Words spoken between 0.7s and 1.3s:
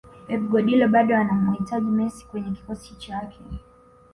bado